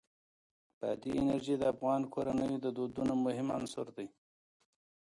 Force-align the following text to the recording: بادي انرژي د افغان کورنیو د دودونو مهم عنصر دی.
بادي 0.79 1.11
انرژي 1.21 1.55
د 1.59 1.63
افغان 1.73 2.01
کورنیو 2.13 2.61
د 2.65 2.67
دودونو 2.77 3.13
مهم 3.25 3.47
عنصر 3.57 3.87
دی. 3.97 4.07